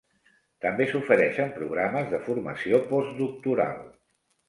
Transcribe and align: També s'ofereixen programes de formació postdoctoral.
També 0.65 0.87
s'ofereixen 0.91 1.53
programes 1.59 2.09
de 2.17 2.25
formació 2.25 2.83
postdoctoral. 2.91 3.83